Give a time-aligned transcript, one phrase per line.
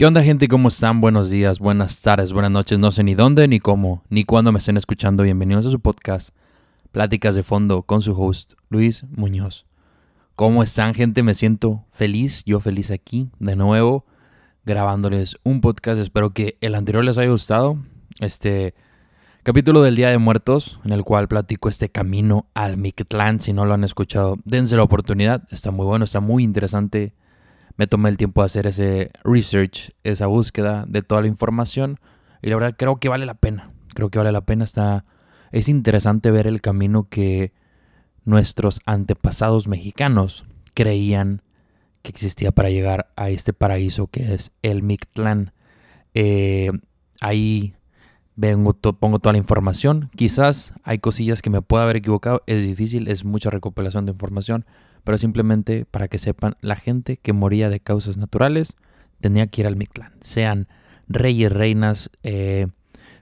[0.00, 0.48] ¿Qué onda gente?
[0.48, 1.02] ¿Cómo están?
[1.02, 2.78] Buenos días, buenas tardes, buenas noches.
[2.78, 5.24] No sé ni dónde, ni cómo, ni cuándo me estén escuchando.
[5.24, 6.30] Bienvenidos a su podcast,
[6.90, 9.66] Pláticas de Fondo, con su host, Luis Muñoz.
[10.36, 11.22] ¿Cómo están gente?
[11.22, 14.06] Me siento feliz, yo feliz aquí, de nuevo,
[14.64, 16.00] grabándoles un podcast.
[16.00, 17.76] Espero que el anterior les haya gustado.
[18.20, 18.74] Este
[19.42, 23.42] capítulo del Día de Muertos, en el cual platico este camino al Mictlán.
[23.42, 25.46] Si no lo han escuchado, dense la oportunidad.
[25.50, 27.12] Está muy bueno, está muy interesante
[27.80, 31.98] me tomé el tiempo de hacer ese research, esa búsqueda de toda la información
[32.42, 33.72] y la verdad creo que vale la pena.
[33.94, 34.64] Creo que vale la pena.
[34.64, 35.06] Está,
[35.50, 37.54] es interesante ver el camino que
[38.26, 41.40] nuestros antepasados mexicanos creían
[42.02, 45.54] que existía para llegar a este paraíso que es el Mictlán.
[46.12, 46.72] Eh,
[47.22, 47.72] ahí
[48.36, 50.10] vengo, pongo toda la información.
[50.16, 52.42] Quizás hay cosillas que me pueda haber equivocado.
[52.46, 54.66] Es difícil, es mucha recopilación de información
[55.04, 58.76] pero simplemente para que sepan, la gente que moría de causas naturales
[59.20, 60.68] tenía que ir al Mictlán, sean
[61.08, 62.68] reyes, reinas, eh,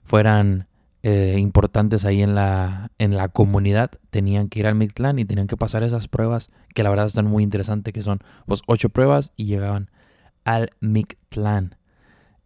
[0.04, 0.68] fueran
[1.02, 5.46] eh, importantes ahí en la, en la comunidad, tenían que ir al Mictlán y tenían
[5.46, 9.32] que pasar esas pruebas que la verdad están muy interesantes, que son pues ocho pruebas
[9.36, 9.90] y llegaban
[10.44, 11.76] al Mictlán.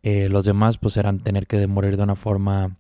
[0.02, 2.77] Eh, los demás pues eran tener que morir de una forma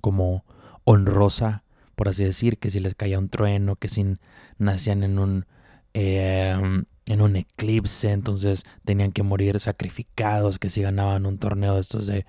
[0.00, 0.44] como
[0.84, 4.16] honrosa, por así decir, que si les caía un trueno, que si
[4.58, 5.46] nacían en un
[5.94, 11.80] Em, en un eclipse, entonces tenían que morir sacrificados, que si ganaban un torneo de
[11.80, 12.26] estos de,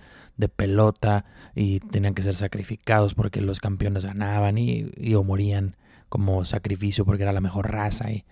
[0.55, 5.75] pelota y tenían que ser sacrificados porque los campeones ganaban y, o morían
[6.07, 8.23] como sacrificio porque era la mejor raza y,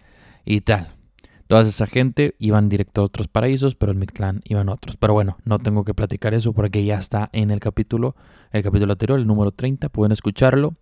[0.45, 0.95] y tal.
[1.47, 4.95] Toda esa gente iban directo a otros paraísos, pero en Mictlán iban otros.
[4.95, 8.15] Pero bueno, no tengo que platicar eso porque ya está en el capítulo,
[8.51, 10.75] el capítulo anterior, el número 30, pueden escucharlo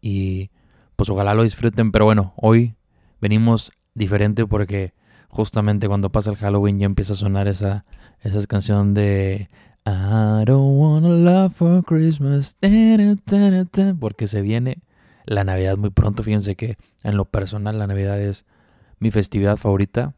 [0.00, 0.50] y
[0.96, 1.92] pues ojalá lo disfruten.
[1.92, 2.74] Pero bueno, hoy
[3.26, 4.94] venimos diferente porque
[5.28, 7.84] justamente cuando pasa el Halloween ya empieza a sonar esa,
[8.20, 9.48] esa canción de
[9.84, 12.56] I don't wanna love for Christmas.
[13.98, 14.78] Porque se viene
[15.24, 16.22] la Navidad muy pronto.
[16.22, 18.44] Fíjense que en lo personal la Navidad es
[19.00, 20.14] mi festividad favorita.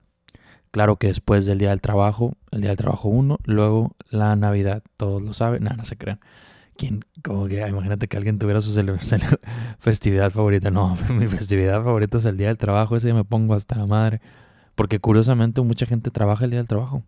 [0.71, 4.83] Claro que después del Día del Trabajo, el Día del Trabajo 1, luego la Navidad,
[4.99, 6.21] todos lo saben, nada, no se crean.
[7.25, 8.73] Como que imagínate que alguien tuviera su
[9.79, 10.71] festividad favorita.
[10.71, 12.97] No, mi festividad favorita es el día del trabajo.
[12.97, 14.21] Ese me pongo hasta la madre.
[14.75, 17.03] Porque curiosamente mucha gente trabaja el día del trabajo.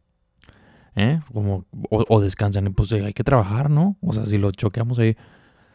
[0.97, 1.21] ¿Eh?
[1.33, 2.67] Como, o, descansan.
[2.67, 3.97] Y pues hay que trabajar, ¿no?
[4.03, 5.17] O sea, si lo choqueamos ahí.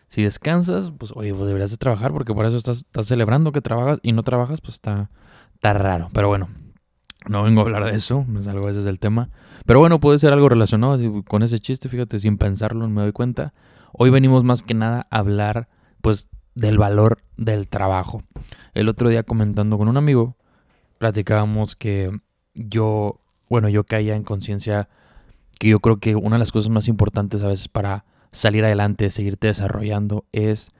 [0.08, 3.62] Si descansas, pues oye, pues deberías de trabajar porque por eso estás, estás celebrando que
[3.62, 5.10] trabajas y no trabajas, pues está,
[5.56, 6.10] está raro.
[6.14, 6.48] Pero bueno,
[7.28, 9.30] no vengo a hablar de eso, me salgo a veces del tema.
[9.66, 13.54] Pero bueno, puede ser algo relacionado con ese chiste, fíjate, sin pensarlo, me doy cuenta.
[13.98, 15.70] Hoy venimos más que nada a hablar
[16.02, 18.24] pues del valor del trabajo.
[18.74, 20.36] El otro día comentando con un amigo,
[20.98, 22.12] platicábamos que
[22.54, 24.90] yo, bueno, yo caía en conciencia
[25.60, 29.10] que yo creo que una de las cosas más importantes a veces para salir adelante,
[29.12, 30.72] seguirte desarrollando, es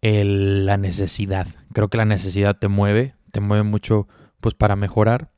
[0.00, 1.46] la necesidad.
[1.74, 4.08] Creo que la necesidad te mueve, te mueve mucho
[4.40, 5.30] pues para mejorar,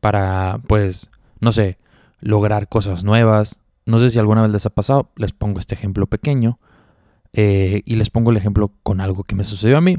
[0.00, 1.08] para pues,
[1.38, 1.78] no sé,
[2.18, 6.06] lograr cosas nuevas, no sé si alguna vez les ha pasado, les pongo este ejemplo
[6.06, 6.58] pequeño
[7.32, 9.98] eh, y les pongo el ejemplo con algo que me sucedió a mí.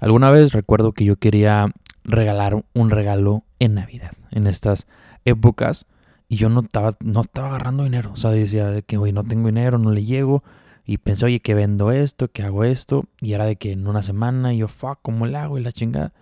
[0.00, 1.72] Alguna vez recuerdo que yo quería
[2.04, 4.86] regalar un regalo en Navidad, en estas
[5.24, 5.86] épocas,
[6.28, 8.10] y yo no estaba, no estaba agarrando dinero.
[8.12, 10.42] O sea, decía que, hoy no tengo dinero, no le llego.
[10.84, 13.04] Y pensé, oye, que vendo esto, que hago esto.
[13.20, 15.58] Y era de que en una semana yo, fuck, ¿cómo le hago?
[15.58, 16.12] Y la chingada.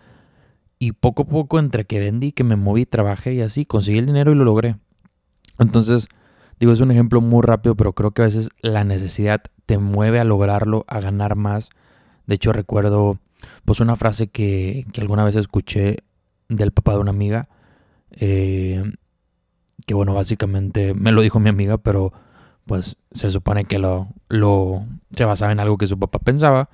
[0.78, 4.06] Y poco a poco, entre que vendí, que me moví, trabajé y así, conseguí el
[4.06, 4.76] dinero y lo logré.
[5.58, 6.08] Entonces,
[6.58, 10.20] Digo, es un ejemplo muy rápido, pero creo que a veces la necesidad te mueve
[10.20, 11.70] a lograrlo, a ganar más.
[12.26, 13.18] De hecho, recuerdo
[13.64, 15.98] pues una frase que, alguna vez escuché
[16.48, 17.48] del papá de una amiga,
[18.12, 18.82] eh,
[19.86, 22.12] que bueno, básicamente me lo dijo mi amiga, pero
[22.66, 26.70] pues se supone que lo, lo se basaba en algo que su papá pensaba,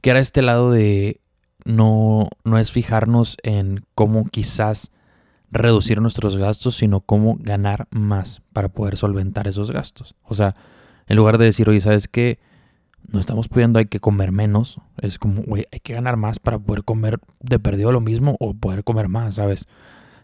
[0.00, 1.20] que era este lado de
[1.64, 4.90] no, no es fijarnos en cómo quizás
[5.54, 10.14] reducir nuestros gastos, sino cómo ganar más para poder solventar esos gastos.
[10.24, 10.56] O sea,
[11.06, 12.38] en lugar de decir, oye, ¿sabes qué?
[13.06, 14.80] No estamos pudiendo, hay que comer menos.
[15.00, 18.54] Es como, oye, hay que ganar más para poder comer de perdido lo mismo o
[18.54, 19.68] poder comer más, ¿sabes?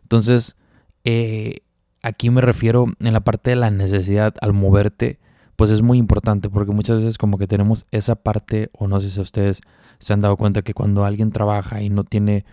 [0.03, 0.57] Entonces,
[1.05, 1.61] eh,
[2.03, 5.21] aquí me refiero en la parte de la necesidad al moverte,
[5.55, 9.11] pues es muy importante porque muchas veces como que tenemos esa parte, o no sé
[9.11, 9.61] si ustedes
[9.99, 12.45] se han dado cuenta que cuando alguien trabaja y no tiene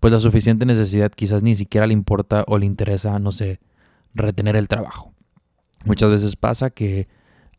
[0.00, 3.60] pues la suficiente necesidad quizás ni siquiera le importa o le interesa, no sé,
[4.14, 5.12] retener el trabajo.
[5.84, 7.08] Muchas veces pasa que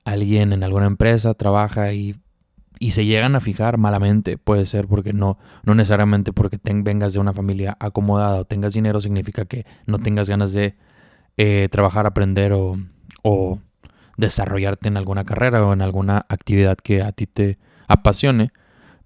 [0.03, 2.15] alguien en alguna empresa trabaja y,
[2.79, 7.19] y se llegan a fijar malamente, puede ser porque no, no necesariamente porque vengas de
[7.19, 10.75] una familia acomodada o tengas dinero significa que no tengas ganas de
[11.37, 12.77] eh, trabajar, aprender o,
[13.21, 13.59] o
[14.17, 18.51] desarrollarte en alguna carrera o en alguna actividad que a ti te apasione,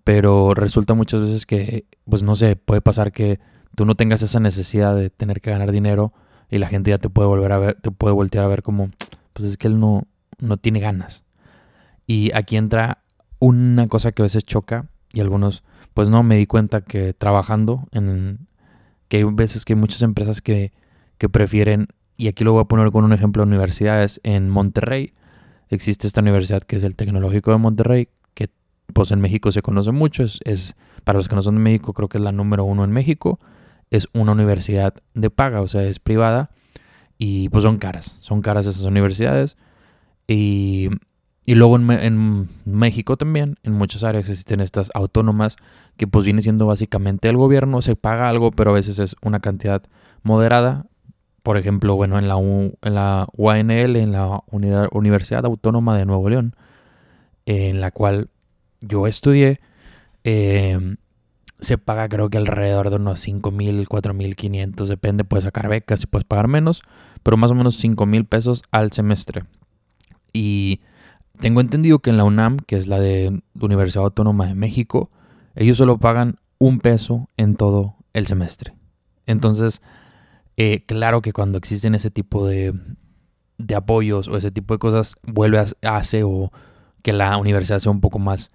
[0.05, 3.39] pero resulta muchas veces que, pues no sé, puede pasar que
[3.75, 6.13] tú no tengas esa necesidad de tener que ganar dinero
[6.49, 8.91] y la gente ya te puede volver a ver, te puede voltear a ver como,
[9.33, 10.07] pues es que él no,
[10.37, 11.23] no tiene ganas.
[12.05, 12.99] Y aquí entra
[13.39, 15.63] una cosa que a veces choca y algunos,
[15.95, 18.47] pues no, me di cuenta que trabajando en,
[19.07, 20.71] que hay veces que hay muchas empresas que,
[21.17, 25.13] que prefieren, y aquí lo voy a poner con un ejemplo de universidades, en Monterrey
[25.69, 28.09] existe esta universidad que es el Tecnológico de Monterrey,
[28.93, 31.93] pues en México se conoce mucho, es, es para los que no son de México
[31.93, 33.39] creo que es la número uno en México,
[33.91, 36.49] es una universidad de paga, o sea, es privada
[37.17, 39.57] y pues son caras, son caras esas universidades
[40.27, 40.89] y,
[41.45, 45.57] y luego en, en, México también, en muchas áreas existen estas autónomas
[45.97, 49.39] que pues viene siendo básicamente el gobierno, se paga algo, pero a veces es una
[49.39, 49.83] cantidad
[50.23, 50.87] moderada.
[51.43, 54.41] Por ejemplo, bueno, en la, en la UANL, en la
[54.91, 56.55] Universidad Autónoma de Nuevo León,
[57.45, 58.29] en la cual
[58.81, 59.59] yo estudié,
[60.23, 60.95] eh,
[61.59, 65.67] se paga creo que alrededor de unos 5 mil, 4 mil 500, depende, puedes sacar
[65.69, 66.83] becas y puedes pagar menos,
[67.23, 69.43] pero más o menos 5 mil pesos al semestre.
[70.33, 70.81] Y
[71.39, 75.09] tengo entendido que en la UNAM, que es la de Universidad Autónoma de México,
[75.55, 78.73] ellos solo pagan un peso en todo el semestre.
[79.25, 79.81] Entonces,
[80.57, 82.73] eh, claro que cuando existen ese tipo de,
[83.57, 86.51] de, apoyos o ese tipo de cosas, vuelve a hacer o
[87.01, 88.51] que la universidad sea un poco más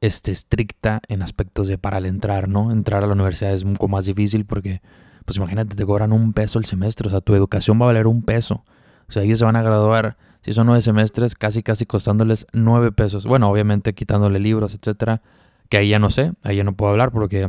[0.00, 2.72] este, estricta en aspectos de para entrar, ¿no?
[2.72, 4.80] Entrar a la universidad es un poco más difícil porque,
[5.24, 8.06] pues imagínate, te cobran un peso el semestre, o sea, tu educación va a valer
[8.06, 8.64] un peso.
[9.08, 12.92] O sea, ellos se van a graduar, si son nueve semestres, casi casi costándoles nueve
[12.92, 13.26] pesos.
[13.26, 15.20] Bueno, obviamente quitándole libros, etcétera,
[15.68, 17.48] que ahí ya no sé, ahí ya no puedo hablar porque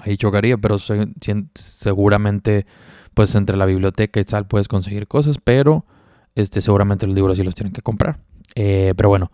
[0.00, 0.76] ahí chocaría, pero
[1.54, 2.66] seguramente,
[3.14, 5.84] pues entre la biblioteca y tal puedes conseguir cosas, pero
[6.34, 8.18] este, seguramente los libros sí los tienen que comprar.
[8.54, 9.30] Eh, pero bueno,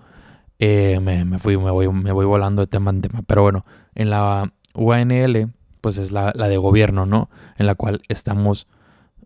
[0.59, 3.23] eh, me, fui, me voy, me voy volando de tema en tema.
[3.27, 3.65] Pero bueno,
[3.95, 5.49] en la UANL,
[5.81, 7.31] pues es la, de gobierno, ¿no?
[7.57, 8.67] En la cual estamos,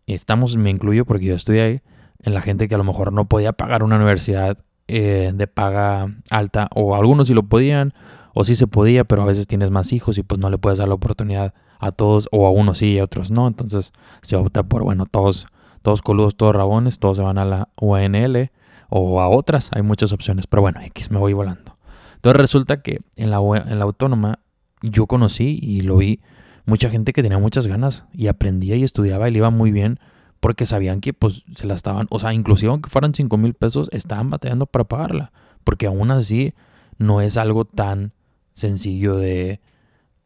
[0.06, 1.80] estamos, me incluyo porque yo estoy ahí,
[2.22, 6.08] en la gente que a lo mejor no podía pagar una universidad eh, de paga
[6.30, 7.94] alta, o algunos sí lo podían,
[8.34, 10.78] o sí se podía, pero a veces tienes más hijos y pues no le puedes
[10.78, 13.46] dar la oportunidad a todos, o a unos sí y a otros no.
[13.46, 13.92] Entonces
[14.22, 15.46] se opta por, bueno, todos,
[15.82, 18.50] todos coludos, todos rabones, todos se van a la UANL
[18.90, 21.78] o a otras, hay muchas opciones, pero bueno, X me voy volando.
[22.16, 24.40] Entonces resulta que en la, en la autónoma
[24.82, 26.20] yo conocí y lo vi
[26.66, 29.98] mucha gente que tenía muchas ganas y aprendía y estudiaba y le iba muy bien
[30.40, 33.88] porque sabían que pues se la estaban, o sea, inclusive aunque fueran 5 mil pesos,
[33.92, 35.32] estaban batallando para pagarla,
[35.64, 36.54] porque aún así
[36.98, 38.12] no es algo tan
[38.52, 39.60] sencillo de,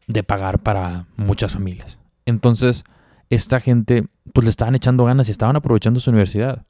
[0.06, 1.98] de pagar para muchas familias.
[2.26, 2.84] Entonces,
[3.30, 6.64] esta gente pues le estaban echando ganas y estaban aprovechando su universidad.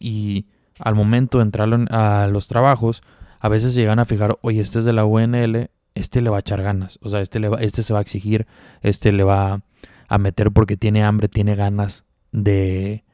[0.00, 0.46] Y
[0.82, 3.02] al momento de entrar a los trabajos,
[3.40, 6.40] a veces llegan a fijar, oye, este es de la UNL, este le va a
[6.40, 8.46] echar ganas, o sea, este, le va, este se va a exigir,
[8.82, 9.62] este le va
[10.08, 13.04] a meter porque tiene hambre, tiene ganas de,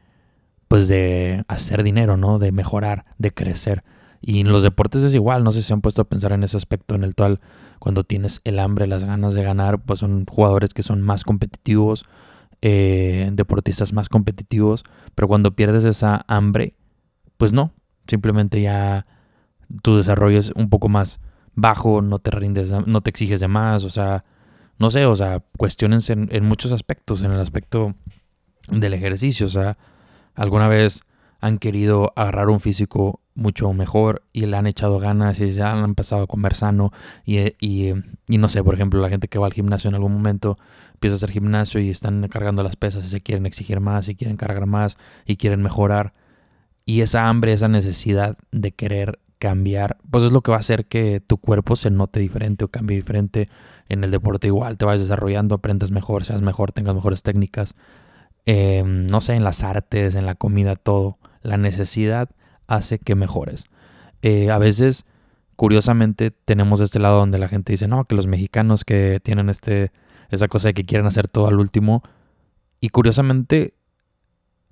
[0.68, 2.38] pues de hacer dinero, ¿no?
[2.38, 3.84] De mejorar, de crecer.
[4.20, 6.42] Y en los deportes es igual, no sé si se han puesto a pensar en
[6.42, 7.40] ese aspecto en el cual
[7.78, 12.04] cuando tienes el hambre, las ganas de ganar, pues son jugadores que son más competitivos,
[12.60, 16.74] eh, deportistas más competitivos, pero cuando pierdes esa hambre,
[17.38, 17.72] pues no,
[18.06, 19.06] simplemente ya
[19.82, 21.20] tu desarrollo es un poco más
[21.54, 24.24] bajo, no te rindes, no te exiges de más, o sea,
[24.78, 27.94] no sé, o sea, cuestiones en, en muchos aspectos, en el aspecto
[28.68, 29.78] del ejercicio, o sea,
[30.34, 31.02] alguna vez
[31.40, 35.84] han querido agarrar un físico mucho mejor y le han echado ganas y ya han
[35.84, 36.92] empezado a comer sano
[37.24, 37.94] y, y,
[38.28, 40.58] y, no sé, por ejemplo, la gente que va al gimnasio en algún momento
[40.94, 44.16] empieza a hacer gimnasio y están cargando las pesas y se quieren exigir más y
[44.16, 46.12] quieren cargar más y quieren mejorar
[46.88, 50.86] y esa hambre, esa necesidad de querer cambiar, pues es lo que va a hacer
[50.86, 53.50] que tu cuerpo se note diferente o cambie diferente.
[53.90, 57.74] En el deporte igual, te vas desarrollando, aprendas mejor, seas mejor, tengas mejores técnicas.
[58.46, 61.18] Em, no sé, en las artes, en la comida, todo.
[61.42, 62.30] La necesidad
[62.68, 63.66] hace que mejores.
[64.22, 65.04] Eh, a veces,
[65.56, 69.92] curiosamente, tenemos este lado donde la gente dice, no, que los mexicanos que tienen este,
[70.30, 72.02] esa cosa de que quieren hacer todo al último.
[72.80, 73.74] Y curiosamente,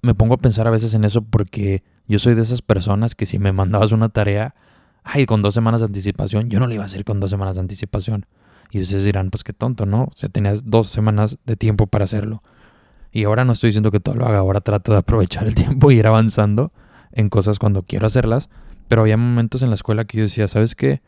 [0.00, 3.26] me pongo a pensar a veces en eso porque yo soy de esas personas que
[3.26, 4.54] si me mandabas una tarea,
[5.02, 7.56] ay, con dos semanas de anticipación, yo no la iba a hacer con dos semanas
[7.56, 8.26] de anticipación.
[8.70, 10.04] Y ustedes dirán, pues qué tonto, ¿no?
[10.04, 12.42] O sea, tenías dos semanas de tiempo para hacerlo.
[13.12, 15.90] Y ahora no estoy diciendo que todo lo haga, ahora trato de aprovechar el tiempo
[15.90, 16.72] y ir avanzando
[17.12, 18.48] en cosas cuando quiero hacerlas.
[18.88, 21.02] Pero había momentos en la escuela que yo decía, ¿sabes qué?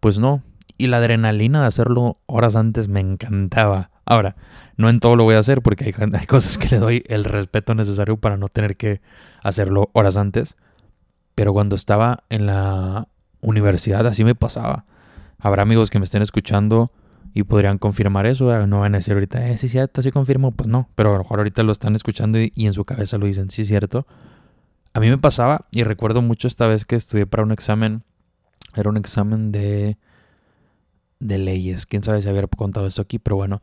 [0.00, 0.42] Pues no.
[0.78, 3.90] Y la adrenalina de hacerlo horas antes me encantaba.
[4.06, 4.36] Ahora,
[4.76, 7.74] no en todo lo voy a hacer porque hay, cosas que le doy el respeto
[7.74, 9.00] necesario para no tener que
[9.42, 10.56] hacerlo horas antes.
[11.34, 13.08] pero cuando estaba en la
[13.42, 14.86] universidad así me pasaba.
[15.38, 16.90] Habrá amigos que me estén escuchando
[17.34, 18.66] y podrían confirmar eso.
[18.66, 20.52] No van a decir ahorita, eh, sí, cierto, sí confirmo.
[20.52, 23.26] Pues no, pero a lo mejor ahorita lo están escuchando y, en su cabeza lo
[23.26, 24.06] dicen, sí, cierto.
[24.94, 28.02] A mí me pasaba y recuerdo mucho esta vez que estudié para un examen.
[28.74, 29.98] Era un examen de,
[31.20, 31.84] de leyes.
[31.84, 33.60] Quién sabe si había contado esto aquí, pero bueno,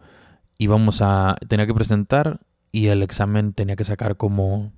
[0.57, 1.36] íbamos a.
[1.48, 2.39] Tenía que presentar
[2.72, 4.72] y el examen tenía que sacar como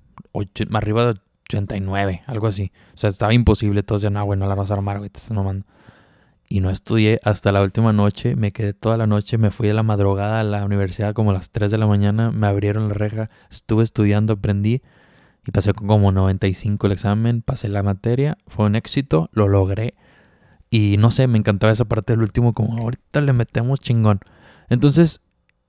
[0.73, 2.71] arriba de 89, algo así.
[2.93, 3.83] O sea, estaba imposible.
[3.83, 5.65] Todos decían, ah, bueno, la vas a armar, güey, estás mamando
[6.47, 8.35] y no estudié hasta la última noche.
[8.35, 11.33] Me quedé toda la noche, me fui de la madrugada a la universidad como a
[11.33, 14.81] las 3 de la mañana, me abrieron la reja, estuve estudiando, aprendí
[15.45, 19.95] y pasé con como 95 el examen, pasé la materia, fue un éxito, lo logré.
[20.69, 24.19] Y no sé, me encantaba esa parte del último, como ahorita le metemos chingón.
[24.69, 25.21] Entonces,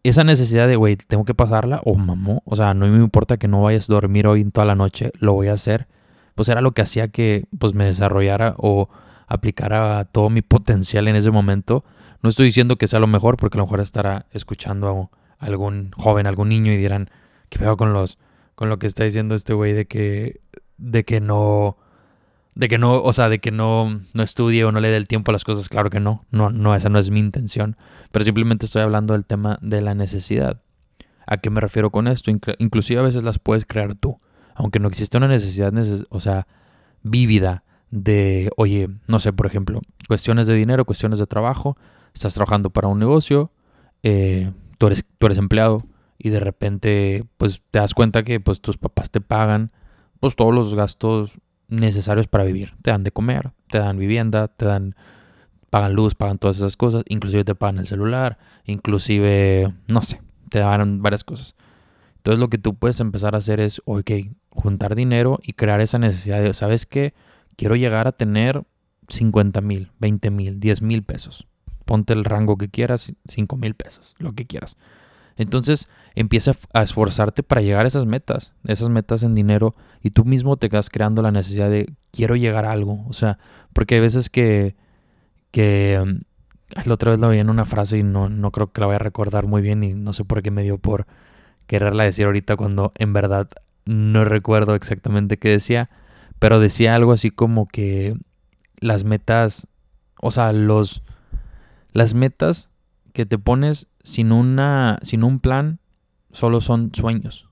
[0.09, 3.49] esa necesidad de, güey, tengo que pasarla, o mamó, o sea, no me importa que
[3.49, 5.89] no vayas a dormir hoy toda la noche, lo voy a hacer.
[6.35, 8.89] Pues era lo que hacía que pues me desarrollara o
[9.27, 11.85] aplicara todo mi potencial en ese momento.
[12.23, 15.93] No estoy diciendo que sea lo mejor, porque a lo mejor estará escuchando a algún
[15.97, 17.11] joven, algún niño y dirán,
[17.49, 18.19] ¿qué veo con los
[18.55, 20.41] con lo que está diciendo este güey de que
[20.79, 21.77] de que no
[22.57, 25.07] de que no, o sea, de que no no estudie o no le dé el
[25.07, 26.25] tiempo a las cosas, claro que no.
[26.31, 27.77] No no esa no es mi intención,
[28.11, 30.63] pero simplemente estoy hablando del tema de la necesidad.
[31.27, 32.31] ¿A qué me refiero con esto?
[32.59, 34.21] inclusive a veces las puedes crear tú,
[34.55, 35.73] aunque no existe una necesidad,
[36.09, 36.47] o sea,
[37.03, 41.77] vívida de, oye, no sé, por ejemplo, cuestiones de dinero, cuestiones de trabajo,
[42.15, 43.53] estás trabajando para un negocio,
[44.03, 45.85] eh, tú, eres, tú eres empleado
[46.17, 49.73] y de repente pues te das cuenta que pues tus papás te pagan
[50.21, 52.75] pues todos los gastos necesarios para vivir.
[52.83, 54.95] Te dan de comer, te dan vivienda, te dan
[55.71, 60.61] pagan luz, pagan todas esas cosas, inclusive te pagan el celular, inclusive, no sé, te
[60.61, 61.57] dan varias cosas.
[62.17, 64.11] Entonces lo que tú puedes empezar a hacer es, ok,
[64.51, 67.15] juntar dinero y crear esa necesidad de, ¿sabes qué?
[67.57, 68.63] quiero llegar a tener
[69.09, 71.49] 50 mil, 20 mil, 10 mil pesos.
[71.85, 74.77] Ponte el rango que quieras, 5 mil pesos, lo que quieras.
[75.37, 80.25] Entonces empieza a esforzarte para llegar a esas metas, esas metas en dinero, y tú
[80.25, 83.05] mismo te quedas creando la necesidad de quiero llegar a algo.
[83.09, 83.39] O sea,
[83.73, 84.77] porque hay veces que,
[85.51, 86.03] que
[86.85, 88.97] la otra vez lo vi en una frase y no, no creo que la vaya
[88.97, 91.07] a recordar muy bien y no sé por qué me dio por
[91.67, 93.49] quererla decir ahorita cuando en verdad
[93.85, 95.91] no recuerdo exactamente qué decía,
[96.39, 98.17] pero decía algo así como que
[98.79, 99.69] las metas,
[100.21, 101.03] o sea, los
[101.93, 102.69] las metas
[103.17, 105.81] que te pones sin una sin un plan
[106.33, 107.49] solo son sueños.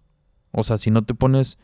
[0.51, 1.57] O sea, si no te pones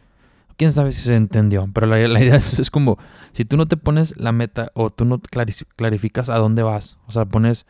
[0.56, 2.96] quién sabe si se entendió, pero la, idea es, como
[3.32, 5.20] si tú no te pones la meta o tú no
[5.76, 7.66] clarificas a dónde vas, o sea, pones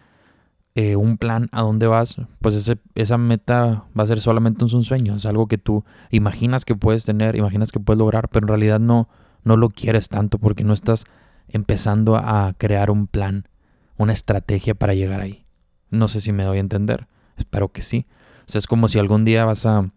[0.76, 4.84] eh, un plan a dónde vas, pues ese, esa meta va a ser solamente un
[4.84, 8.48] sueño, es algo que tú imaginas que puedes tener, imaginas que puedes lograr, pero en
[8.50, 9.08] realidad no,
[9.42, 11.06] no lo quieres tanto porque no estás
[11.48, 13.48] empezando a crear un plan,
[13.96, 15.44] una estrategia para llegar ahí.
[15.90, 17.06] No sé si me doy a entender.
[17.36, 18.06] Espero que sí.
[18.46, 19.90] O sea, es como si algún día vas a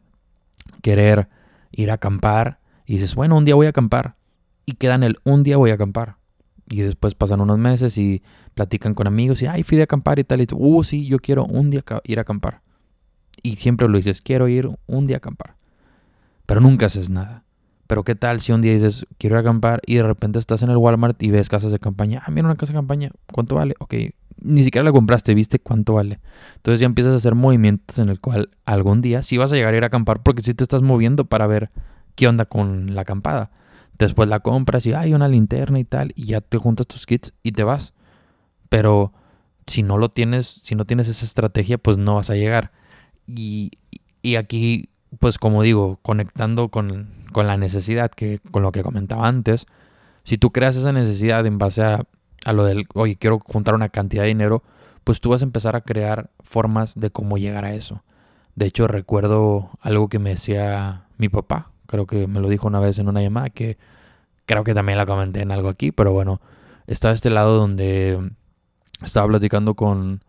[0.82, 1.30] querer
[1.72, 4.16] ir a acampar y dices, bueno, un día voy a acampar.
[4.66, 6.18] Y quedan el un día voy a acampar.
[6.70, 8.24] Y después pasan unos meses y
[8.54, 10.42] platican con amigos y, ay, fui de acampar y tal.
[10.42, 12.62] Y tú, uh, sí, yo quiero un día ir a acampar.
[13.42, 15.56] Y siempre lo dices, quiero ir un día a acampar.
[16.46, 17.44] Pero nunca haces nada.
[17.88, 20.64] Pero qué tal si un día dices, quiero ir a acampar y de repente estás
[20.64, 22.24] en el Walmart y ves casas de campaña.
[22.26, 23.76] Ah, mira una casa de campaña, ¿cuánto vale?
[23.80, 23.94] Ok,
[24.42, 26.20] ni siquiera la compraste, viste cuánto vale.
[26.56, 29.74] Entonces ya empiezas a hacer movimientos en el cual algún día sí vas a llegar
[29.74, 31.72] a ir a acampar porque sí te estás moviendo para ver
[32.16, 33.52] qué onda con la acampada.
[33.98, 37.34] Después la compras y hay una linterna y tal y ya te juntas tus kits
[37.44, 37.94] y te vas.
[38.70, 39.14] Pero
[39.68, 42.72] si no lo tienes, si no tienes esa estrategia, pues no vas a llegar.
[43.28, 43.72] Y,
[44.22, 49.28] y aquí, pues como digo, conectando con con la necesidad, que con lo que comentaba
[49.28, 49.66] antes,
[50.24, 52.06] si tú creas esa necesidad en base a,
[52.46, 54.64] a lo del, oye, quiero juntar una cantidad de dinero,
[55.04, 58.04] pues tú vas a empezar a crear formas de cómo llegar a eso.
[58.56, 62.80] De hecho, recuerdo algo que me decía mi papá, creo que me lo dijo una
[62.80, 63.78] vez en una llamada, que
[64.46, 66.42] creo que también la comenté en algo aquí, pero bueno,
[66.88, 68.20] estaba este lado donde
[69.04, 70.24] estaba platicando con,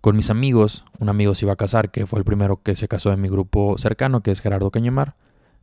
[0.00, 2.88] con mis amigos, un amigo se iba a casar, que fue el primero que se
[2.88, 5.14] casó en mi grupo cercano, que es Gerardo Cañemar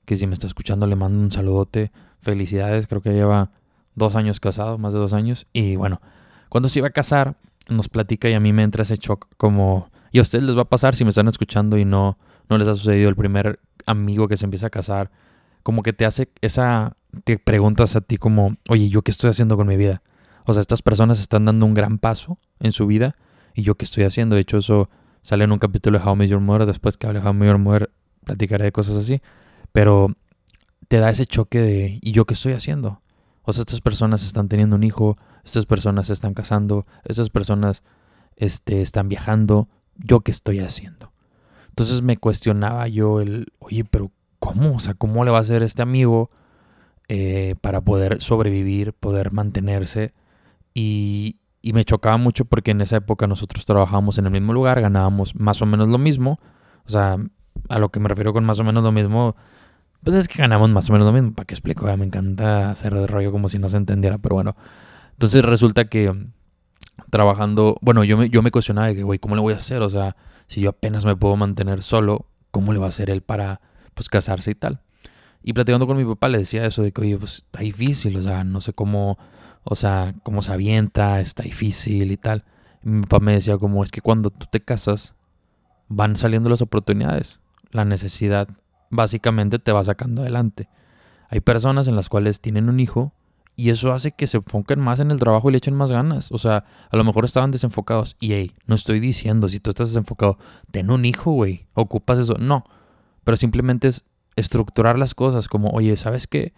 [0.06, 1.92] que si me está escuchando le mando un saludote.
[2.22, 3.52] Felicidades, creo que lleva
[3.96, 5.48] dos años casado, más de dos años.
[5.54, 6.02] Y bueno,
[6.50, 7.36] cuando se iba a casar,
[7.70, 9.90] nos platica y a mí me entra ese shock como...
[10.12, 12.18] Y a ustedes les va a pasar si me están escuchando y no,
[12.50, 15.12] no les ha sucedido el primer amigo que se empieza a casar.
[15.64, 16.98] Como que te hace esa...
[17.24, 20.02] Te preguntas a ti como, oye, ¿yo qué estoy haciendo con mi vida?
[20.46, 23.16] O sea, estas personas están dando un gran paso en su vida
[23.54, 24.36] y yo qué estoy haciendo.
[24.36, 24.90] De hecho, eso
[25.22, 26.66] sale en un capítulo de How Me Your Mother.
[26.66, 27.92] Después que hable de How Me Your Mother,
[28.26, 29.22] platicaré de cosas así.
[29.72, 30.14] Pero
[30.88, 33.01] te da ese choque de, ¿y yo qué estoy haciendo?
[33.44, 37.84] O sea, estas personas están teniendo un hijo, estas personas se están casando, estas personas
[38.36, 39.68] este, están viajando.
[39.96, 41.12] ¿Yo qué estoy haciendo?
[41.70, 44.76] Entonces me cuestionaba yo el, oye, pero ¿cómo?
[44.76, 46.30] O sea, ¿cómo le va a hacer este amigo
[47.08, 50.14] eh, para poder sobrevivir, poder mantenerse?
[50.74, 54.82] Y, y me chocaba mucho porque en esa época nosotros trabajábamos en el mismo lugar,
[54.82, 56.40] ganábamos más o menos lo mismo.
[56.86, 57.18] O sea,
[57.70, 59.36] a lo que me refiero con más o menos lo mismo,
[60.04, 61.34] pues es que ganamos más o menos lo mismo.
[61.34, 61.86] ¿Para qué explico?
[61.98, 64.56] me encanta hacer de rollo como si no se entendiera, pero bueno.
[65.14, 66.12] Entonces resulta que
[67.10, 69.82] trabajando, bueno, yo me, yo me cuestionaba de que, güey, ¿cómo le voy a hacer?
[69.82, 70.16] O sea,
[70.48, 73.62] si yo apenas me puedo mantener solo, ¿cómo le va a hacer él para,
[73.94, 74.82] pues, casarse y tal?
[75.44, 78.22] Y platicando con mi papá le decía eso de que, oye, pues está difícil, o
[78.22, 79.18] sea, no sé cómo,
[79.64, 82.46] o sea, cómo se avienta, está difícil y tal.
[82.84, 85.14] Y mi papá me decía como, es que cuando tú te casas,
[85.88, 87.40] van saliendo las oportunidades.
[87.72, 88.48] La necesidad
[88.92, 90.70] básicamente te va sacando adelante.
[91.30, 93.14] Hay personas en las cuales tienen un hijo
[93.56, 96.32] y eso hace que se enfoquen más en el trabajo y le echen más ganas.
[96.32, 98.16] O sea, a lo mejor estaban desenfocados.
[98.20, 100.38] Y hey, no estoy diciendo, si tú estás desenfocado,
[100.72, 101.68] ten un hijo, güey.
[101.74, 102.36] Ocupas eso.
[102.40, 102.66] No.
[103.24, 104.04] Pero simplemente es
[104.36, 106.54] estructurar las cosas como, oye, ¿sabes qué?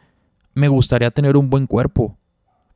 [0.54, 2.18] Me gustaría tener un buen cuerpo.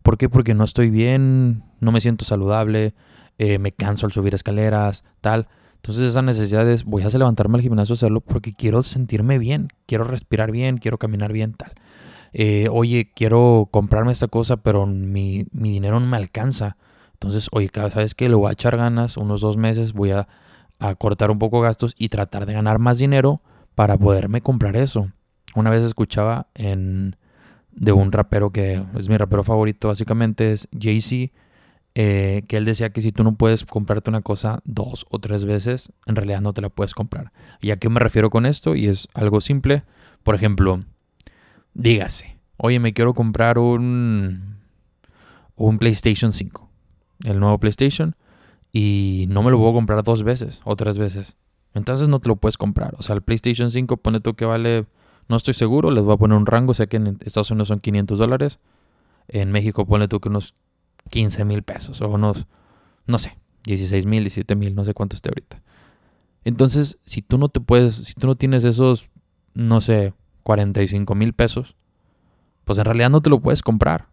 [0.04, 0.30] ¿Por qué?
[0.30, 2.96] Porque no estoy bien, no me siento saludable,
[3.38, 5.48] eh, me canso al subir escaleras, tal.
[5.78, 9.70] Entonces esa necesidad es, voy a levantarme al gimnasio a hacerlo porque quiero sentirme bien,
[9.86, 11.74] quiero respirar bien, quiero caminar bien, tal.
[12.34, 16.78] Eh, oye, quiero comprarme esta cosa, pero mi, dinero no me alcanza.
[17.14, 18.30] Entonces, oye, ¿sabes qué?
[18.30, 20.28] Le voy a echar ganas, unos dos meses, voy a,
[21.00, 23.42] cortar un poco gastos y tratar de ganar más dinero
[23.74, 25.12] para poderme comprar eso.
[25.56, 27.16] Una vez escuchaba en,
[27.72, 31.34] de un rapero que es mi rapero favorito, básicamente es Jay-Z,
[32.00, 35.46] eh, que él decía que si tú no puedes comprarte una cosa dos o tres
[35.46, 37.32] veces, en realidad no te la puedes comprar.
[37.60, 38.76] ¿Y a qué me refiero con esto?
[38.76, 39.82] Y es algo simple.
[40.22, 40.80] Por ejemplo,
[41.74, 44.58] dígase, oye, me quiero comprar un,
[45.56, 46.70] un PlayStation 5,
[47.24, 48.16] el nuevo PlayStation,
[48.72, 51.36] y no me lo puedo comprar dos veces o tres veces.
[51.74, 52.94] Entonces no te lo puedes comprar.
[53.00, 54.86] O sea, el PlayStation 5, pone tú que vale,
[55.30, 57.80] no estoy seguro, les voy a poner un rango, sé que en Estados Unidos son
[57.80, 58.60] 500 dólares.
[59.30, 60.54] En México pone tú que unos
[61.08, 62.48] 15 mil pesos o unos,
[63.06, 65.62] no sé, 16 mil, 17 mil, no sé cuánto esté ahorita.
[66.44, 69.10] Entonces, si tú no te puedes, si tú no tienes esos,
[69.54, 71.76] no sé, 45 mil pesos,
[72.64, 74.08] pues en realidad no te lo puedes comprar.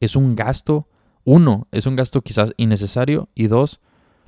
[0.00, 0.88] Es un gasto,
[1.24, 3.80] uno, es un gasto quizás innecesario y dos,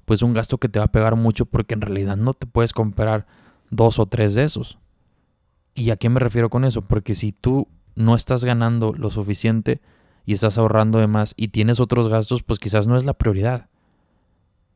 [0.04, 2.72] pues un gasto que te va a pegar mucho porque en realidad no te puedes
[2.72, 3.26] comprar
[3.70, 4.78] dos o tres de esos.
[5.74, 6.82] ¿Y a qué me refiero con eso?
[6.82, 9.80] Porque si tú no estás ganando lo suficiente
[10.30, 13.66] y estás ahorrando de más y tienes otros gastos, pues quizás no es la prioridad.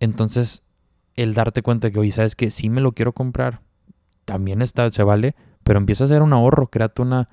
[0.01, 0.65] Entonces,
[1.15, 3.61] el darte cuenta que, hoy sabes que sí me lo quiero comprar,
[4.25, 7.29] también está, se vale, pero empieza a hacer un ahorro, créate una...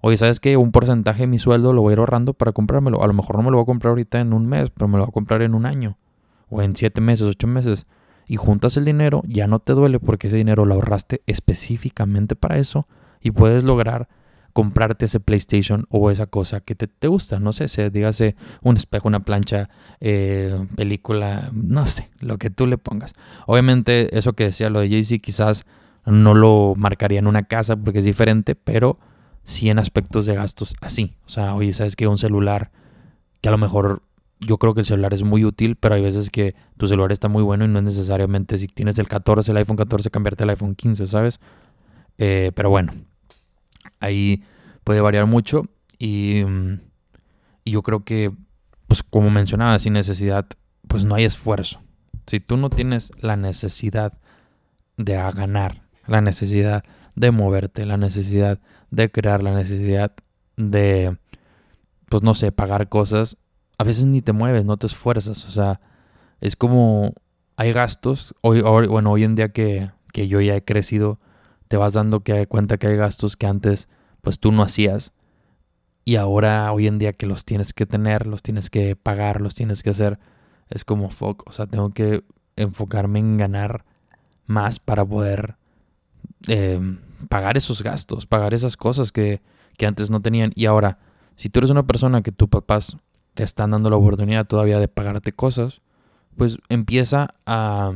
[0.00, 3.02] Oye, ¿sabes que Un porcentaje de mi sueldo lo voy a ir ahorrando para comprármelo.
[3.02, 4.96] A lo mejor no me lo voy a comprar ahorita en un mes, pero me
[4.96, 5.98] lo voy a comprar en un año.
[6.48, 7.86] O en siete meses, ocho meses.
[8.26, 12.56] Y juntas el dinero, ya no te duele porque ese dinero lo ahorraste específicamente para
[12.56, 12.88] eso.
[13.20, 14.08] Y puedes lograr
[14.56, 17.38] comprarte ese PlayStation o esa cosa que te, gusta.
[17.38, 19.68] No sé, se, dígase un espejo, una plancha,
[20.00, 23.12] eh, película, no sé, lo que tú le pongas.
[23.46, 25.66] Obviamente, eso que decía lo de Jay-Z quizás
[26.06, 28.98] no lo marcaría en una casa porque es diferente, pero
[29.42, 31.18] sí en aspectos de gastos así.
[31.26, 32.70] O sea, oye, sabes que un celular,
[33.42, 34.04] que a lo mejor
[34.40, 37.28] yo creo que el celular es muy útil, pero hay veces que tu celular está
[37.28, 40.50] muy bueno y no es necesariamente si tienes el 14, el iPhone 14, cambiarte el
[40.50, 41.40] iPhone 15, ¿sabes?
[42.16, 42.94] Eh, pero bueno,
[44.06, 44.42] ahí
[44.84, 45.62] puede variar mucho
[45.98, 46.42] y,
[47.64, 48.32] y yo creo que,
[48.86, 50.46] pues como mencionaba, sin necesidad,
[50.88, 51.80] pues no hay esfuerzo.
[52.26, 54.18] Si tú no tienes la necesidad
[54.96, 60.12] de ganar, la necesidad de moverte, la necesidad de crear, la necesidad
[60.56, 61.16] de,
[62.08, 63.36] pues no sé, pagar cosas,
[63.78, 65.80] a veces ni te mueves, no te esfuerzas, o sea,
[66.40, 67.14] es como
[67.56, 71.18] hay gastos, hoy, bueno, hoy en día que, que yo ya he crecido,
[71.68, 73.88] te vas dando que cuenta que hay gastos que antes
[74.26, 75.12] pues tú no hacías
[76.04, 79.54] y ahora hoy en día que los tienes que tener, los tienes que pagar, los
[79.54, 80.18] tienes que hacer,
[80.68, 82.24] es como fuck, o sea, tengo que
[82.56, 83.84] enfocarme en ganar
[84.46, 85.56] más para poder
[86.46, 89.40] Em, pagar esos gastos, pagar esas cosas que,
[89.78, 90.52] que antes no tenían.
[90.54, 90.98] Y ahora,
[91.34, 92.96] si tú eres una persona que tus papás
[93.34, 95.80] te están dando la oportunidad todavía de pagarte cosas,
[96.36, 97.92] pues empieza a,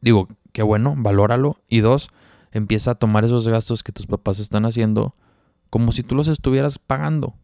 [0.00, 1.56] digo, qué bueno, valóralo.
[1.68, 2.10] Y dos,
[2.52, 5.14] empieza a tomar esos gastos que tus papás están haciendo
[5.70, 7.34] como si tú los estuvieras pagando.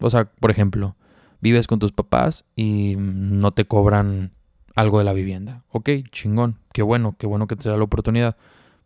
[0.00, 0.96] O sea, por ejemplo,
[1.40, 4.32] vives con tus papás y no te cobran
[4.74, 5.62] algo de la vivienda.
[5.70, 8.36] Ok, chingón, qué bueno, qué bueno que te da la oportunidad.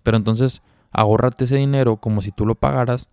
[0.03, 3.09] Pero entonces, ahorrate ese dinero como si tú lo pagaras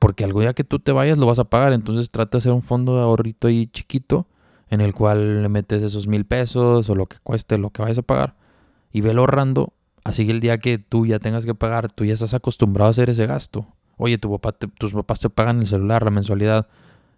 [0.00, 1.72] porque algún día que tú te vayas lo vas a pagar.
[1.72, 4.26] Entonces trata de hacer un fondo de ahorrito ahí chiquito
[4.70, 7.98] en el cual le metes esos mil pesos o lo que cueste, lo que vayas
[7.98, 8.34] a pagar
[8.92, 9.72] y velo ahorrando.
[10.04, 12.90] Así que el día que tú ya tengas que pagar, tú ya estás acostumbrado a
[12.90, 13.66] hacer ese gasto.
[13.96, 16.68] Oye, tu papá tus papás te pagan el celular, la mensualidad,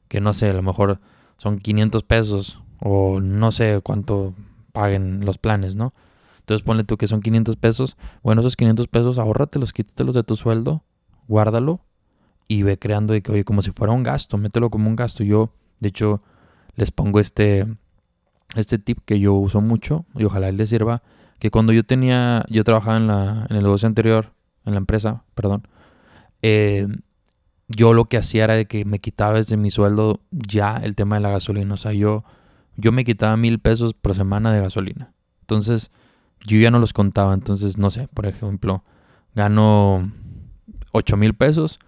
[0.08, 0.98] que no sé, a lo mejor
[1.38, 4.34] son 500 pesos o no sé cuánto
[4.72, 5.94] paguen los planes, ¿no?
[6.40, 7.96] Entonces ponle tú que son 500 pesos.
[8.22, 10.82] Bueno, esos 500 pesos ahórratelos, quítatelos de tu sueldo,
[11.28, 11.80] guárdalo
[12.48, 15.22] y ve creando de que, oye, como si fuera un gasto, mételo como un gasto.
[15.22, 16.20] Yo, de hecho,
[16.74, 17.66] les pongo este,
[18.56, 21.02] este tip que yo uso mucho y ojalá él les sirva,
[21.42, 24.32] que cuando yo tenía, yo trabajaba en, la, en el negocio anterior,
[24.64, 25.66] en la empresa, perdón,
[26.40, 26.86] eh,
[27.66, 31.16] yo lo que hacía era de que me quitaba desde mi sueldo ya el tema
[31.16, 31.74] de la gasolina.
[31.74, 32.22] O sea, yo,
[32.76, 35.14] yo me quitaba mil pesos por semana de gasolina.
[35.40, 35.90] Entonces,
[36.46, 37.34] yo ya no los contaba.
[37.34, 38.84] Entonces, no sé, por ejemplo,
[39.34, 40.12] gano
[40.92, 41.80] ocho mil pesos,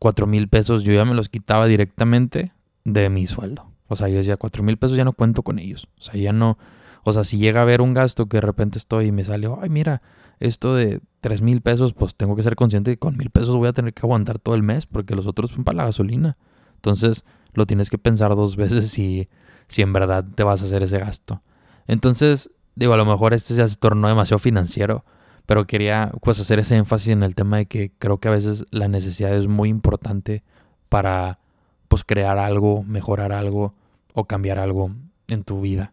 [0.00, 3.70] cuatro mil pesos yo ya me los quitaba directamente de mi sueldo.
[3.86, 5.86] O sea, yo decía, cuatro mil pesos ya no cuento con ellos.
[5.96, 6.58] O sea, ya no,
[7.04, 9.48] o sea, si llega a haber un gasto que de repente estoy y me sale,
[9.60, 10.02] ay, mira,
[10.38, 13.68] esto de tres mil pesos, pues tengo que ser consciente que con mil pesos voy
[13.68, 16.36] a tener que aguantar todo el mes porque los otros son para la gasolina.
[16.76, 19.28] Entonces, lo tienes que pensar dos veces si,
[19.68, 21.42] si en verdad te vas a hacer ese gasto.
[21.86, 25.04] Entonces, digo, a lo mejor este ya se tornó demasiado financiero,
[25.46, 28.66] pero quería pues hacer ese énfasis en el tema de que creo que a veces
[28.70, 30.42] la necesidad es muy importante
[30.88, 31.40] para
[31.88, 33.74] pues crear algo, mejorar algo
[34.14, 34.92] o cambiar algo
[35.28, 35.92] en tu vida.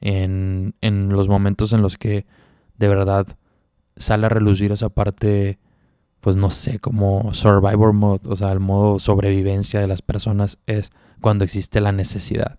[0.00, 2.26] En, en los momentos en los que
[2.76, 3.26] de verdad
[3.96, 5.58] sale a relucir esa parte,
[6.20, 10.90] pues no sé, como survivor mode, o sea, el modo sobrevivencia de las personas es
[11.20, 12.58] cuando existe la necesidad.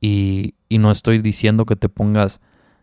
[0.00, 2.40] Y, y no estoy diciendo que te pongas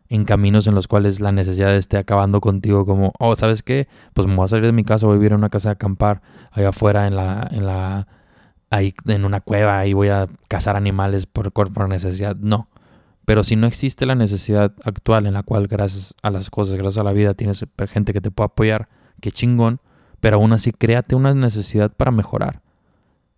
[0.09, 3.87] en caminos en los cuales la necesidad esté acabando contigo, como, oh, ¿sabes qué?
[4.13, 5.73] Pues me voy a salir de mi casa, voy a vivir en una casa de
[5.73, 8.07] acampar allá afuera en la, en la
[8.69, 12.35] ahí en una cueva y voy a cazar animales por, por necesidad.
[12.35, 12.67] No.
[13.25, 16.99] Pero si no existe la necesidad actual en la cual gracias a las cosas, gracias
[16.99, 18.87] a la vida, tienes gente que te puede apoyar,
[19.19, 19.79] qué chingón,
[20.19, 22.61] pero aún así créate una necesidad para mejorar.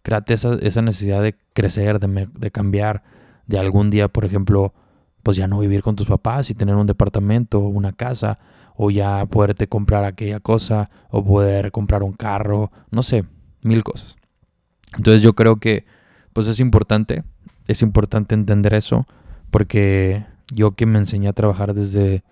[0.03, 3.03] Créate esa, esa necesidad de crecer, de, de cambiar,
[3.45, 4.73] de algún día, por ejemplo,
[5.23, 8.39] pues ya no vivir con tus papás y tener un departamento, una casa,
[8.75, 13.25] o ya poderte comprar aquella cosa, o poder comprar un carro, no sé,
[13.63, 14.15] mil cosas.
[14.95, 15.85] Entonces yo creo que
[16.33, 17.23] pues es importante,
[17.67, 19.07] es importante entender eso,
[19.51, 22.23] porque yo que me enseñé a trabajar desde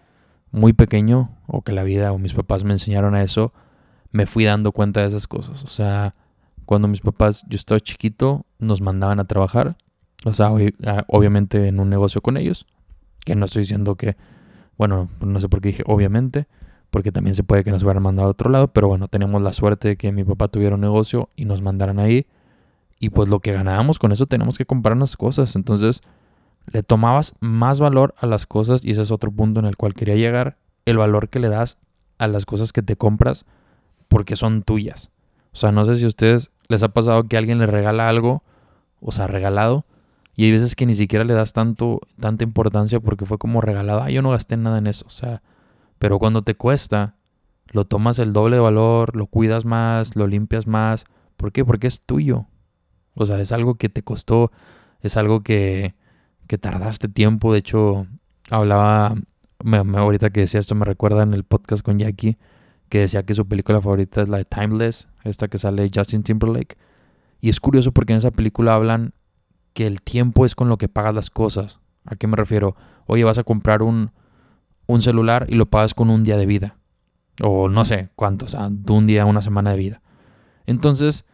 [0.51, 3.53] muy pequeño, o que la vida o mis papás me enseñaron a eso,
[4.11, 5.63] me fui dando cuenta de esas cosas.
[5.63, 6.13] O sea,
[6.65, 9.75] cuando mis papás, yo estaba chiquito, nos mandaban a trabajar,
[10.23, 10.49] o sea,
[11.07, 12.65] obviamente en un negocio con ellos,
[13.25, 14.15] que no estoy diciendo que,
[14.77, 16.47] bueno, no sé por qué dije obviamente,
[16.89, 19.51] porque también se puede que nos hubieran mandado a otro lado, pero bueno, tenemos la
[19.51, 22.27] suerte de que mi papá tuviera un negocio y nos mandaran ahí
[22.99, 25.55] y pues lo que ganábamos con eso tenemos que comprar unas cosas.
[25.57, 26.01] Entonces
[26.67, 29.93] le tomabas más valor a las cosas y ese es otro punto en el cual
[29.93, 30.57] quería llegar.
[30.85, 31.77] El valor que le das
[32.17, 33.45] a las cosas que te compras
[34.07, 35.09] porque son tuyas.
[35.53, 38.43] O sea, no sé si a ustedes les ha pasado que alguien le regala algo,
[38.99, 39.85] o sea, regalado,
[40.35, 44.01] y hay veces que ni siquiera le das tanto, tanta importancia porque fue como regalado.
[44.03, 45.05] Ah, yo no gasté nada en eso.
[45.07, 45.41] O sea,
[45.97, 47.15] pero cuando te cuesta,
[47.67, 51.05] lo tomas el doble de valor, lo cuidas más, lo limpias más.
[51.37, 51.63] ¿Por qué?
[51.63, 52.47] Porque es tuyo.
[53.13, 54.51] O sea, es algo que te costó,
[54.99, 55.95] es algo que,
[56.47, 57.53] que tardaste tiempo.
[57.53, 58.07] De hecho,
[58.49, 59.15] hablaba,
[59.63, 62.37] me, ahorita que decía esto, me recuerda en el podcast con Jackie,
[62.89, 66.77] que decía que su película favorita es la de Timeless, esta que sale Justin Timberlake.
[67.41, 69.13] Y es curioso porque en esa película hablan
[69.73, 71.79] que el tiempo es con lo que pagas las cosas.
[72.05, 72.75] ¿A qué me refiero?
[73.07, 74.11] Oye, vas a comprar un,
[74.87, 76.77] un celular y lo pagas con un día de vida.
[77.41, 80.01] O no sé cuánto, o sea, un día, una semana de vida.
[80.65, 81.25] Entonces,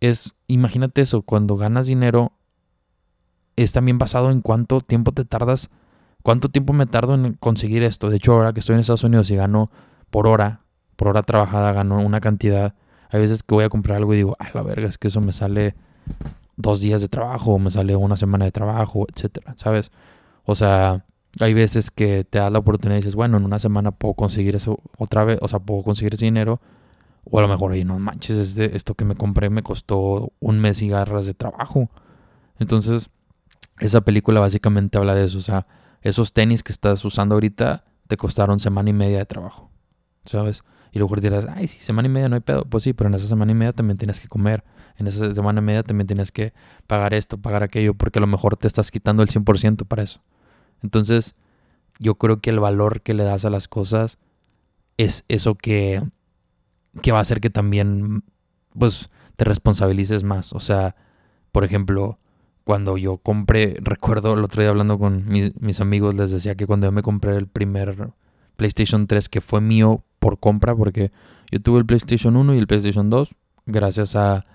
[0.00, 2.32] es, imagínate eso, cuando ganas dinero,
[3.56, 5.70] es también basado en cuánto tiempo te tardas,
[6.22, 8.10] cuánto tiempo me tardo en conseguir esto.
[8.10, 9.70] De hecho, ahora que estoy en Estados Unidos y gano
[10.10, 10.60] por hora,
[10.96, 12.74] por hora trabajada, gano una cantidad.
[13.10, 15.20] Hay veces que voy a comprar algo y digo, a la verga, es que eso
[15.20, 15.74] me sale
[16.56, 19.92] dos días de trabajo, me sale una semana de trabajo, etcétera, ¿sabes?
[20.44, 21.04] O sea,
[21.40, 24.54] hay veces que te das la oportunidad y dices, bueno, en una semana puedo conseguir
[24.56, 26.60] eso otra vez, o sea, puedo conseguir ese dinero
[27.30, 30.82] o a lo mejor, oye, no manches, esto que me compré me costó un mes
[30.82, 31.88] y garras de trabajo.
[32.58, 33.10] Entonces,
[33.80, 35.38] esa película básicamente habla de eso.
[35.38, 35.66] O sea,
[36.02, 39.70] esos tenis que estás usando ahorita te costaron semana y media de trabajo.
[40.24, 40.62] ¿Sabes?
[40.92, 42.64] Y luego dirás, ay, sí, semana y media no hay pedo.
[42.64, 44.64] Pues sí, pero en esa semana y media también tienes que comer.
[44.96, 46.52] En esa semana y media también tienes que
[46.86, 50.22] pagar esto, pagar aquello, porque a lo mejor te estás quitando el 100% para eso.
[50.82, 51.34] Entonces,
[51.98, 54.18] yo creo que el valor que le das a las cosas
[54.96, 56.02] es eso que
[57.02, 58.24] que va a hacer que también,
[58.78, 60.52] pues, te responsabilices más.
[60.52, 60.96] O sea,
[61.52, 62.18] por ejemplo,
[62.64, 66.86] cuando yo compré, recuerdo el otro día hablando con mis, amigos, les decía que cuando
[66.86, 68.10] yo me compré el primer
[68.56, 71.12] PlayStation 3 que fue mío por compra, porque
[71.50, 73.34] yo tuve el PlayStation 1 y el PlayStation 2
[73.66, 74.46] gracias a,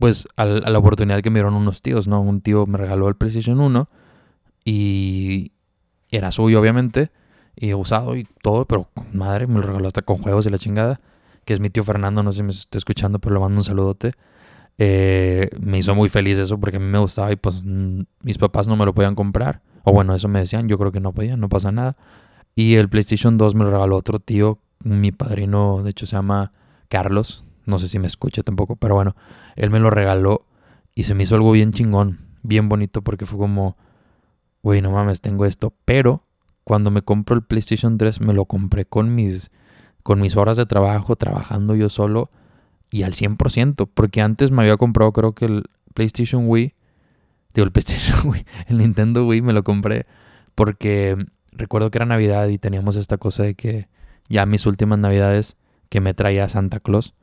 [0.00, 2.20] pues a, la oportunidad que me dieron unos tíos, ¿no?
[2.20, 3.88] Un tío me regaló el PlayStation 1
[4.64, 5.52] y
[6.10, 7.12] era suyo obviamente
[7.54, 11.00] y usado y todo, pero madre, me lo regaló hasta con juegos y la chingada,
[11.44, 13.64] que es mi tío Fernando, no sé si me está escuchando, pero le mando un
[13.64, 14.12] saludote.
[14.78, 18.68] Eh, me hizo muy feliz eso porque a mí me gustaba y pues mis papás
[18.68, 19.62] no me lo podían comprar.
[19.84, 21.96] O bueno, eso me decían, yo creo que no podían, no pasa nada.
[22.54, 26.52] Y el PlayStation 2 me lo regaló otro tío, mi padrino, de hecho se llama
[26.88, 29.14] Carlos, no sé si me escucha tampoco, pero bueno,
[29.56, 30.46] él me lo regaló
[30.94, 33.76] y se me hizo algo bien chingón, bien bonito porque fue como,
[34.62, 35.74] güey, no mames, tengo esto.
[35.84, 36.24] Pero
[36.64, 39.50] cuando me compro el PlayStation 3 me lo compré con mis,
[40.02, 42.30] con mis horas de trabajo, trabajando yo solo
[42.90, 46.74] y al 100%, porque antes me había comprado creo que el PlayStation Wii,
[47.54, 50.06] digo el PlayStation Wii, el Nintendo Wii me lo compré
[50.54, 51.16] porque
[51.52, 53.88] recuerdo que era Navidad y teníamos esta cosa de que
[54.28, 55.56] ya mis últimas Navidades
[55.88, 57.14] que me traía Santa Claus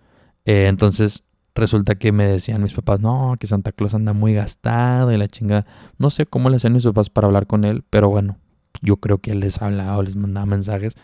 [0.45, 1.23] eh, entonces
[1.56, 5.28] resulta que me decían mis papás, no, que Santa Claus anda muy gastado y la
[5.28, 5.65] chingada.
[5.97, 8.38] No sé cómo le hacían mis papás para hablar con él, pero bueno,
[8.82, 10.95] yo creo que él les hablaba o les mandaba mensajes.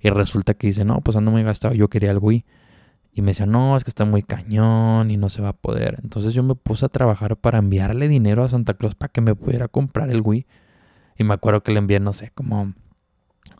[0.00, 2.44] Y resulta que dice, no, pues ando muy gastado, yo quería el Wii.
[3.14, 6.00] Y me decía, no, es que está muy cañón y no se va a poder.
[6.02, 9.36] Entonces yo me puse a trabajar para enviarle dinero a Santa Claus para que me
[9.36, 10.46] pudiera comprar el Wii.
[11.16, 12.74] Y me acuerdo que le envié, no sé, como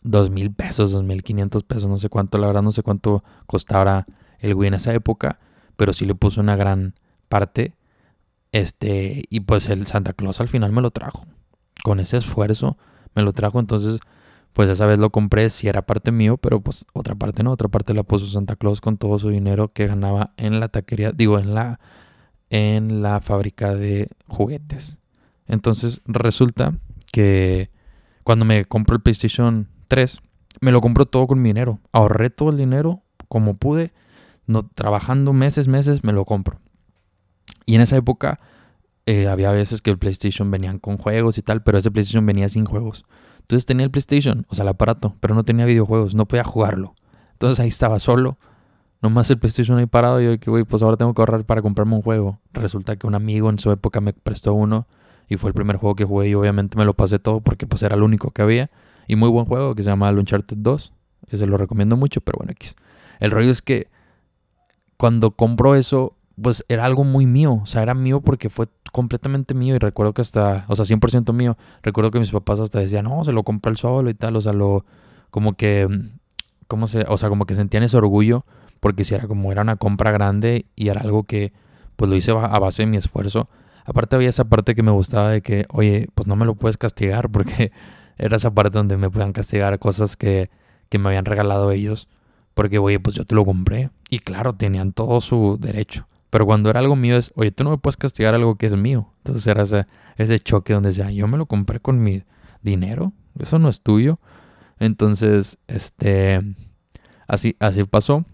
[0.03, 3.23] dos mil pesos, dos mil quinientos pesos, no sé cuánto, la verdad no sé cuánto
[3.45, 4.05] costaba
[4.39, 5.39] el güey en esa época,
[5.77, 6.95] pero sí le puso una gran
[7.29, 7.75] parte.
[8.51, 11.25] Este, y pues el Santa Claus al final me lo trajo.
[11.83, 12.77] Con ese esfuerzo
[13.15, 13.99] me lo trajo, entonces
[14.55, 17.67] pues esa vez lo compré, si era parte mío, pero pues otra parte no, otra
[17.67, 21.39] parte la puso Santa Claus con todo su dinero que ganaba en la taquería, digo,
[21.39, 21.81] en la
[22.49, 24.97] en la fábrica de juguetes.
[25.45, 26.73] Entonces resulta
[27.11, 27.69] que
[28.23, 30.21] cuando me compro el PlayStation 3,
[30.61, 31.81] me lo compro todo con mi dinero.
[31.91, 33.91] Ahorré todo el dinero como pude
[34.47, 36.61] no, trabajando meses, meses, me lo compro.
[37.65, 38.39] Y en esa época
[39.05, 42.47] eh, había veces que el PlayStation venían con juegos y tal, pero ese PlayStation venía
[42.47, 43.03] sin juegos.
[43.45, 46.95] Entonces tenía el PlayStation, o sea, el aparato, pero no tenía videojuegos, no podía jugarlo.
[47.33, 48.39] Entonces ahí estaba solo,
[49.03, 50.19] nomás el PlayStation ahí parado.
[50.19, 52.39] Y yo dije, güey, pues ahora tengo que ahorrar para comprarme un juego.
[52.53, 54.87] Resulta que un amigo en su época me prestó uno
[55.29, 57.83] y fue el primer juego que jugué y obviamente me lo pasé todo porque pues
[57.83, 58.71] era el único que había.
[59.07, 60.91] Y muy buen juego que se llama Uncharted 2.
[61.29, 62.75] Ese lo recomiendo mucho, pero bueno, X.
[63.19, 63.89] El rollo es que
[64.97, 67.59] cuando compro eso, pues era algo muy mío.
[67.63, 69.75] O sea, era mío porque fue completamente mío.
[69.75, 71.57] Y recuerdo que hasta, o sea, 100% mío.
[71.83, 74.35] Recuerdo que mis papás hasta decían, no, se lo compré el solo y tal.
[74.35, 74.85] O sea, lo,
[75.31, 75.87] como que,
[76.67, 77.05] ¿cómo se?
[77.07, 78.45] O sea, como que sentían ese orgullo.
[78.79, 81.53] Porque si era como, era una compra grande y era algo que,
[81.95, 83.49] pues lo hice a base de mi esfuerzo.
[83.85, 86.77] Aparte había esa parte que me gustaba de que, oye, pues no me lo puedes
[86.77, 87.71] castigar porque
[88.17, 90.49] era esa parte donde me podían castigar cosas que,
[90.89, 92.07] que me habían regalado ellos.
[92.53, 93.89] Porque, oye, pues yo te lo compré.
[94.09, 96.07] Y claro, tenían todo su derecho.
[96.35, 98.73] Pero cuando era algo mío es, oye, tú no me puedes castigar algo que es
[98.73, 99.09] mío.
[99.19, 102.23] Entonces era ese, ese choque donde decía, yo me lo compré con mi
[102.61, 103.13] dinero.
[103.39, 104.19] Eso no es tuyo.
[104.77, 106.41] Entonces, este,
[107.25, 108.25] así, así pasó.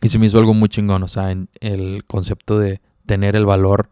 [0.00, 1.02] Y se me hizo algo muy chingón.
[1.02, 3.90] O sea, en el concepto de tener el valor,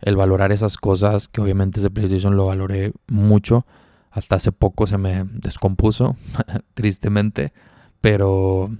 [0.00, 3.66] el valorar esas cosas, que obviamente ese PlayStation lo valoré mucho.
[4.10, 6.16] Hasta hace poco se me descompuso,
[6.72, 7.52] tristemente.
[8.00, 8.70] Pero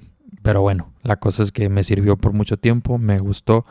[0.43, 3.67] pero bueno, la cosa es que me sirvió por mucho tiempo, me gustó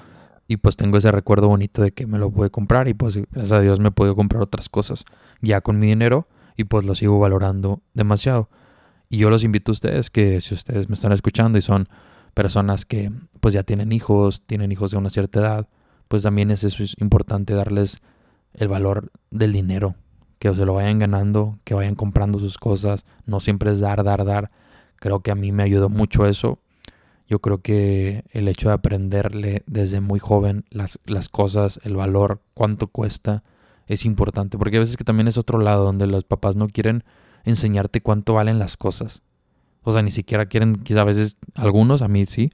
[0.47, 3.51] y pues tengo ese recuerdo bonito de que me lo pude comprar y pues gracias
[3.51, 5.05] a Dios me pude comprar otras cosas
[5.41, 8.49] ya con mi dinero y pues lo sigo valorando demasiado.
[9.09, 11.87] Y yo los invito a ustedes que si ustedes me están escuchando y son
[12.33, 15.67] personas que pues ya tienen hijos, tienen hijos de una cierta edad,
[16.07, 18.01] pues también es eso es importante darles
[18.53, 19.95] el valor del dinero,
[20.39, 24.25] que se lo vayan ganando, que vayan comprando sus cosas, no siempre es dar, dar,
[24.25, 24.51] dar.
[24.97, 26.59] Creo que a mí me ayudó mucho eso
[27.27, 32.41] yo creo que el hecho de aprenderle desde muy joven las, las cosas, el valor,
[32.53, 33.43] cuánto cuesta,
[33.87, 34.57] es importante.
[34.57, 37.03] Porque a veces que también es otro lado donde los papás no quieren
[37.43, 39.21] enseñarte cuánto valen las cosas.
[39.83, 42.51] O sea, ni siquiera quieren, quizá a veces, algunos, a mí sí,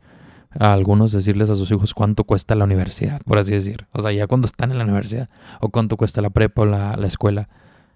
[0.52, 3.88] a algunos decirles a sus hijos cuánto cuesta la universidad, por así decir.
[3.92, 5.30] O sea, ya cuando están en la universidad,
[5.60, 7.50] o cuánto cuesta la prepa o la, la escuela.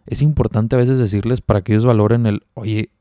[0.06, 2.92] Es importante a veces decirles para que ellos valoren el, oye,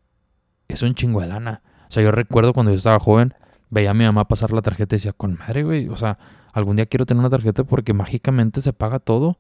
[0.69, 1.63] es un chingo de lana.
[1.89, 3.35] O sea, yo recuerdo cuando yo estaba joven,
[3.75, 6.17] veía a mi mamá pasar la tarjeta y decía, con madre, güey, o sea,
[6.53, 9.37] algún día quiero tener una tarjeta porque mágicamente se paga todo.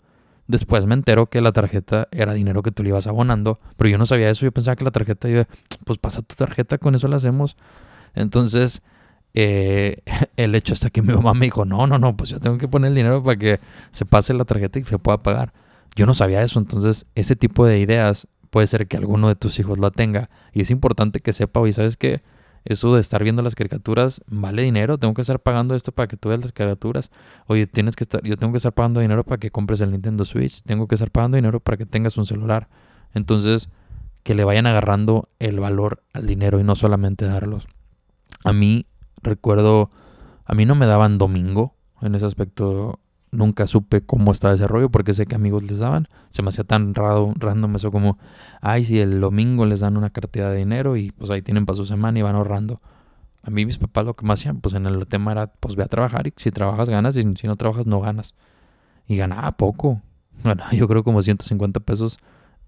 [0.47, 3.97] Después me entero que la tarjeta era dinero que tú le ibas abonando, pero yo
[3.97, 5.47] no sabía eso, yo pensaba que la tarjeta, iba,
[5.85, 7.57] pues pasa tu tarjeta, con eso la hacemos.
[8.14, 8.83] Entonces,
[9.33, 10.03] eh,
[10.37, 12.68] el hecho hasta que mi mamá me dijo, no, no, no, pues yo tengo que
[12.68, 13.61] poner el dinero para que
[13.92, 15.55] se pase la tarjeta y se pueda pagar.
[15.97, 19.59] Yo no sabía eso, entonces ese tipo de ideas puede ser que alguno de tus
[19.61, 22.23] hijos la tenga y es importante que sepa, oye, ¿sabes qué?
[22.64, 26.16] Eso de estar viendo las caricaturas vale dinero, tengo que estar pagando esto para que
[26.16, 27.11] tú veas las caricaturas.
[27.46, 30.24] Oye, tienes que estar, yo tengo que estar pagando dinero para que compres el Nintendo
[30.24, 32.68] Switch, tengo que estar pagando dinero para que tengas un celular.
[33.12, 33.68] Entonces,
[34.22, 37.68] que le vayan agarrando el valor al dinero y no solamente darlos.
[38.42, 38.87] A mí
[39.22, 39.90] recuerdo,
[40.46, 43.00] a mí no me daban domingo en ese aspecto.
[43.35, 46.09] Nunca supe cómo estaba ese rollo porque sé que amigos les daban.
[46.31, 48.18] Se me hacía tan raro, random eso como,
[48.61, 51.77] ay, si el domingo les dan una cantidad de dinero y pues ahí tienen para
[51.77, 52.81] su semana y van ahorrando.
[53.42, 55.83] A mí mis papás lo que me hacían, pues en el tema era, pues ve
[55.83, 58.35] a trabajar y si trabajas ganas y si no trabajas no ganas.
[59.07, 60.01] Y ganaba poco.
[60.42, 62.18] Bueno, yo creo como 150 pesos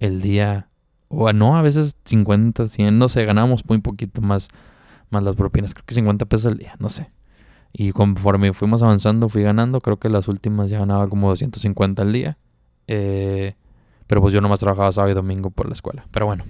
[0.00, 0.68] el día.
[1.08, 4.48] O no, a veces 50, 100, no sé, ganábamos muy poquito más
[5.10, 5.74] más las propinas.
[5.74, 7.10] Creo que 50 pesos al día, no sé.
[7.78, 9.82] Y conforme fuimos avanzando, fui ganando.
[9.82, 12.38] Creo que las últimas ya ganaba como 250 al día.
[12.86, 13.54] Eh,
[14.06, 16.06] pero pues yo nomás trabajaba sábado y domingo por la escuela.
[16.10, 16.44] Pero bueno,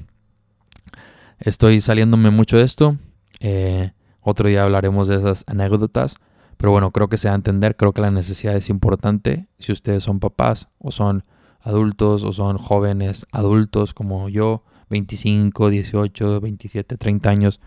[1.41, 2.97] estoy saliéndome mucho de esto.
[3.41, 6.15] Eh, otro día hablaremos de esas anécdotas.
[6.59, 7.75] Pero bueno, creo que se va a entender.
[7.75, 9.49] Creo que la necesidad es importante.
[9.59, 11.25] Si ustedes son papás o son
[11.61, 17.61] adultos o son jóvenes adultos como yo, 25, 18, 27, 30 años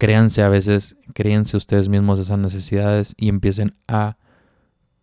[0.00, 4.16] créanse a veces, créanse ustedes mismos esas necesidades y empiecen a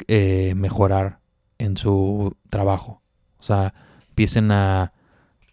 [0.07, 1.19] eh, mejorar
[1.59, 3.03] en su trabajo.
[3.37, 3.75] O sea,
[4.09, 4.93] empiecen a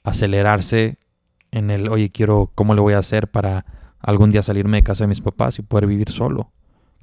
[0.03, 0.97] acelerarse
[1.51, 3.67] en el, oye, quiero, ¿cómo le voy a hacer para
[3.99, 6.51] algún día salirme de casa de mis papás y poder vivir solo?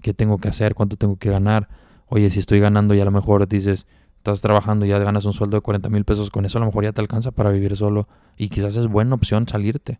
[0.01, 0.73] ¿Qué tengo que hacer?
[0.73, 1.69] ¿Cuánto tengo que ganar?
[2.07, 3.85] Oye, si estoy ganando y a lo mejor dices,
[4.17, 6.65] estás trabajando y ya ganas un sueldo de 40 mil pesos, con eso a lo
[6.65, 9.99] mejor ya te alcanza para vivir solo y quizás es buena opción salirte.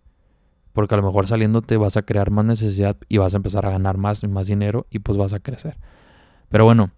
[0.74, 3.72] Porque a lo mejor saliéndote vas a crear más necesidad y vas a empezar a
[3.72, 5.78] ganar más y más dinero y pues vas a crecer.
[6.50, 6.92] Pero bueno,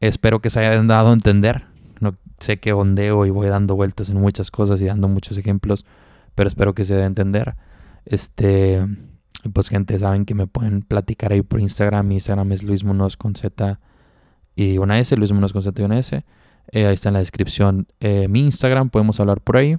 [0.00, 1.64] espero que se hayan dado a entender.
[2.00, 5.86] No sé que ondeo y voy dando vueltas en muchas cosas y dando muchos ejemplos,
[6.34, 7.54] pero espero que se dé a entender.
[8.04, 8.84] Este,
[9.52, 12.06] pues gente, saben que me pueden platicar ahí por Instagram.
[12.06, 12.82] Mi Instagram es Luis
[13.16, 13.80] con Z
[14.56, 16.24] y una S, Luis Munoz y una S.
[16.70, 19.76] Eh, ahí está en la descripción eh, mi Instagram, podemos hablar por ahí.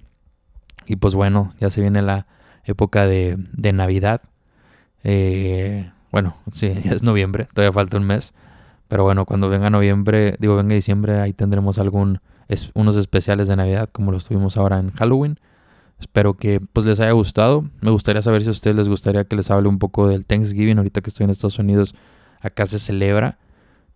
[0.86, 2.28] Y pues bueno, ya se viene la
[2.66, 4.22] época de, de Navidad.
[5.04, 8.34] Eh, bueno, sí, ya es noviembre, todavía falta un mes.
[8.88, 13.56] Pero bueno, cuando venga noviembre, digo, venga diciembre, ahí tendremos algún, es, unos especiales de
[13.56, 15.40] Navidad como los tuvimos ahora en Halloween.
[16.00, 17.64] Espero que pues les haya gustado.
[17.82, 20.78] Me gustaría saber si a ustedes les gustaría que les hable un poco del Thanksgiving.
[20.78, 21.96] Ahorita que estoy en Estados Unidos,
[22.42, 23.40] acá se celebra.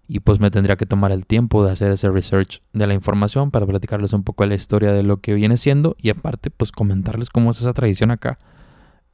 [0.08, 3.51] Y pues me tendría que tomar el tiempo de hacer ese research de la información
[3.51, 5.97] para platicarles un poco de la historia de lo que viene siendo.
[6.01, 8.39] Y aparte, pues comentarles cómo es esa tradición acá.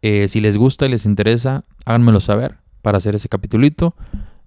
[0.05, 3.95] Eh, si les gusta y les interesa, háganmelo saber para hacer ese capitulito.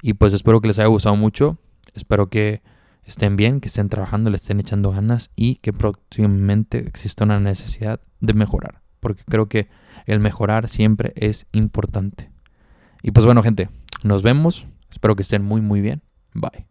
[0.03, 1.59] Y pues espero que les haya gustado mucho.
[1.95, 2.61] Espero que
[3.05, 8.01] estén bien, que estén trabajando, le estén echando ganas y que próximamente exista una necesidad
[8.21, 8.83] de mejorar.
[9.01, 9.69] Porque creo que
[10.05, 12.31] el mejorar siempre es importante.
[13.03, 13.71] Y pues bueno, gente,
[14.03, 14.67] nos vemos.
[14.91, 16.03] Espero que estén muy, muy bien.
[16.35, 16.67] Bye.